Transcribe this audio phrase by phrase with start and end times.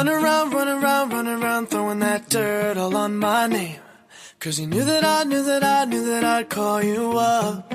[0.00, 3.80] Run around, run around, run around, throwing that dirt all on my name.
[4.38, 7.70] Cause you knew that I knew that I knew that I'd call you up.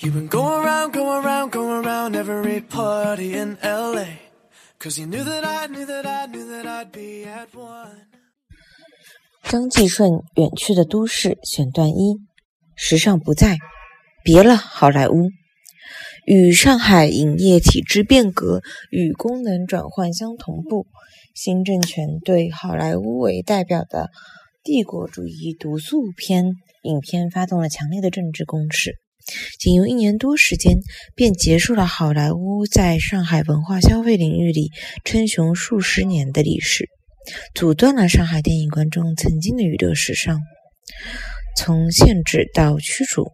[0.00, 4.06] You've been going around, going around, going around every party in LA.
[4.80, 8.08] Cause you knew that I knew that I knew that I'd be at one.
[9.44, 12.18] 张继顺远去的都市选段一：
[12.74, 13.56] 时尚不在，
[14.24, 15.30] 别了好莱坞。
[16.24, 20.86] 与上海影业体制变革与功能转换相同步，
[21.34, 24.10] 新政权对好莱坞为代表的
[24.62, 26.44] 帝国主义毒素片
[26.82, 28.94] 影片发动了强烈的政治攻势。
[29.58, 30.78] 仅用一年多时间，
[31.14, 34.70] 便结束了好莱坞在上海文化消费领域里
[35.04, 36.88] 称雄数十年的历史，
[37.54, 40.38] 阻断了上海电影观众曾经的娱乐时尚。
[41.56, 43.32] 从限制到驱逐。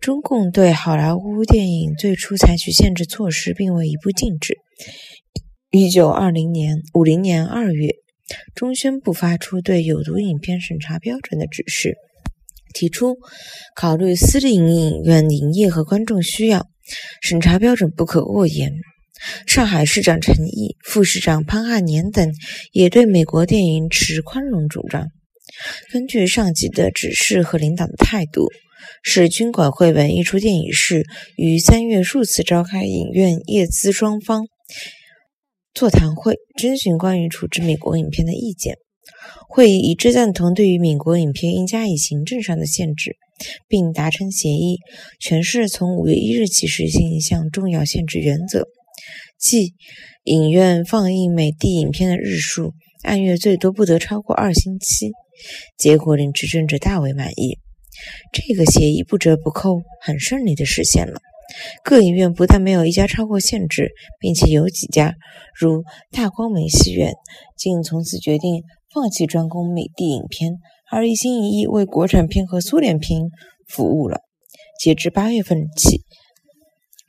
[0.00, 4.56] 中共对好莱坞电影最初采取限制措施，并未一步禁止。
[5.70, 7.90] 一九二零年五零年二月，
[8.54, 11.98] 中宣部发出对有毒影片审查标准的指示，
[12.72, 13.18] 提出
[13.76, 16.66] 考虑私立影影院营业和观众需要，
[17.20, 18.72] 审查标准不可过严。
[19.46, 22.32] 上海市长陈毅、副市长潘汉年等
[22.72, 25.08] 也对美国电影持宽容主张。
[25.92, 28.48] 根据上级的指示和领导的态度。
[29.02, 31.04] 市军管会文艺处电影室
[31.36, 34.46] 于三月数次召开影院业资双方
[35.72, 38.76] 座谈会，征询关于处置美国影片的意见。
[39.48, 43.16] 会议一致赞同对于美国影片应加以行政上的限制，
[43.68, 44.78] 并达成协议，
[45.18, 48.66] 全市从五月一日起实行一项重要限制原则，
[49.38, 49.74] 即
[50.24, 55.10] 影院放映美帝影片的日数按月最多不得超过二星期。
[55.78, 57.58] 结果令执政者大为满意。
[58.32, 61.20] 这个协议不折不扣，很顺利地实现了。
[61.82, 65.14] 各影院不但没有一家超过限制，并且有几家，
[65.58, 65.82] 如
[66.12, 67.12] 大光明戏院，
[67.56, 68.62] 竟从此决定
[68.94, 70.58] 放弃专攻美帝影片，
[70.90, 73.22] 而一心一意为国产片和苏联片
[73.66, 74.20] 服务了。
[74.78, 76.02] 截至八月份起，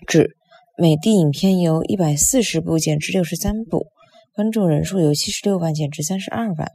[0.08, 0.36] 至
[0.76, 3.86] 美帝影片由一百四十部减至六十三部，
[4.34, 6.68] 观众人数由七十六万减至三十二万。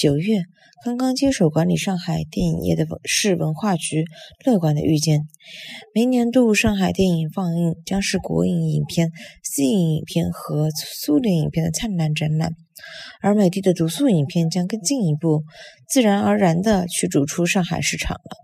[0.00, 0.44] 九月。
[0.82, 4.06] 刚刚接手管理上海电影业的市文化局
[4.46, 5.28] 乐观的预见，
[5.92, 9.10] 明年度上海电影放映将是国营影片、
[9.42, 12.52] 私营影片和苏联影片的灿烂展览，
[13.20, 15.42] 而美帝的毒素影片将更进一步、
[15.86, 18.38] 自然而然地驱逐出上海市场了。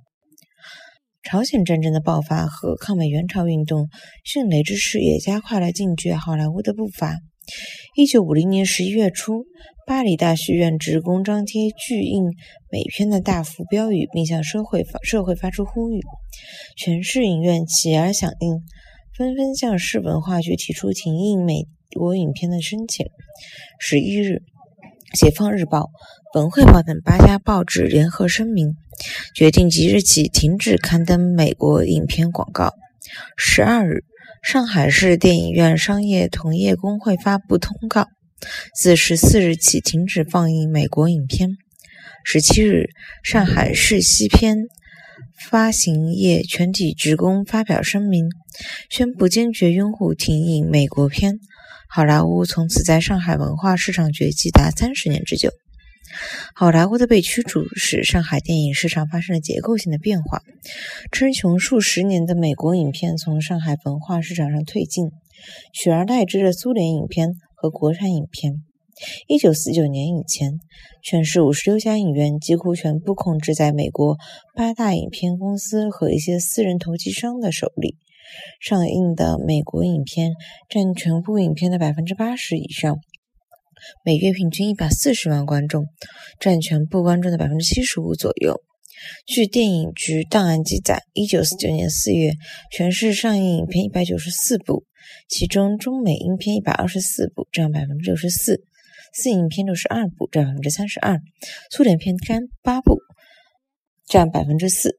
[1.23, 3.89] 朝鲜战争的爆发和抗美援朝运动
[4.25, 7.17] 迅雷之势也加快了进军好莱坞的步伐。
[7.95, 9.47] 一九五零年十一月初，
[9.87, 12.25] 巴黎大剧院职工张贴拒印
[12.71, 16.01] 美片的大幅标语，并向社会发社会发出呼吁。
[16.77, 18.63] 全市影院起而响应，
[19.17, 23.07] 纷纷向市文化局提出停映美国影片的申请。
[23.79, 24.43] 十一日，
[25.19, 25.79] 《解放日报》
[26.39, 28.75] 《文汇报》等八家报纸联合声明，
[29.35, 32.75] 决定即日起停止刊登美国影片广告。
[33.37, 34.05] 十二日。
[34.47, 38.07] 上海市电影院商业同业工会发布通告，
[38.77, 41.57] 自十四日起停止放映美国影片。
[42.23, 42.91] 十七日，
[43.25, 44.59] 上海市西片
[45.51, 48.29] 发行业全体职工发表声明，
[48.89, 51.41] 宣布坚决拥护停映美国片。
[51.89, 55.51] 好莱坞从此在上海文化市场绝迹达三十年之久。
[56.55, 60.43] 好莱坞的被驱逐，使上海电影市场发生了结构性的变化。
[61.13, 65.11] 称雄数十年的美国影片从上海文化市场上退进，
[65.73, 68.63] 取而代之的苏联影片和国产影片。
[69.29, 70.59] 一九四九年以前，
[71.03, 74.17] 全市五十六家影院几乎全部控制在美国
[74.55, 77.97] 八大影片公司和一些私人投机商的手里。
[78.61, 80.33] 上映的美国影片
[80.69, 82.99] 占全部影片的百分之八十以上。
[84.05, 85.87] 每月平均一百四十万观众，
[86.41, 88.61] 占全部观众的百分之七十五左右。
[89.27, 92.33] 据电影局档案记载，一九四九年四月，
[92.73, 94.85] 全市上映影片一百九十四部，
[95.29, 98.55] 其中中美英片一百二十四部，占百分之六十四；
[99.13, 101.19] 四影片六十二部，占百分之三十二；
[101.71, 102.99] 苏联片占八部，
[104.09, 104.99] 占百分之四。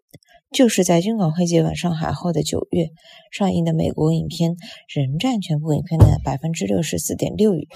[0.53, 2.87] 就是在军管会接管上海后的九月，
[3.31, 4.55] 上映的美国影片
[4.95, 7.67] 仍占全部影片的百分之六十四点六余。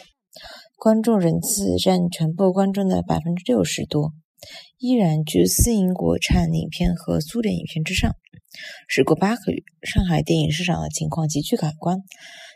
[0.83, 4.13] 观众人次占全部观众的百分之六十多，
[4.79, 8.15] 依然居私营国产影片和苏联影片之上。
[8.87, 11.99] 时过八个月，上海电影市场的情况急剧改观。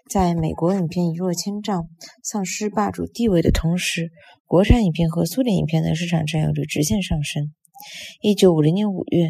[0.10, 1.88] 在美国影片一落千丈、
[2.24, 4.10] 丧失霸主地位的同时，
[4.48, 7.54] 国产影片和苏联影片的市场占有率直线上升。
[8.24, 9.30] 一九五零年五月，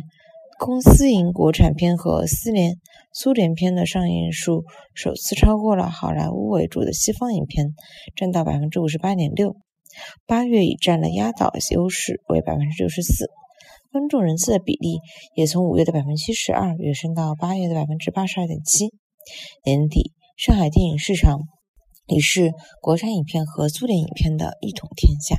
[0.58, 2.78] 公司营国产片和苏联
[3.12, 4.64] 苏联片的上映数
[4.94, 7.74] 首次超过了好莱坞为主的西方影片，
[8.16, 9.58] 占到百分之五十八点六。
[10.26, 13.28] 八月已占了压倒优势，为百分之六十四。
[13.92, 15.00] 观众人次的比例
[15.36, 18.94] 也从五月的百分之七十二跃升到八月的百分之八十二点七。
[19.66, 21.40] 年底，上海电影市场
[22.08, 25.36] 已是国产影片和苏联影片的一统天下。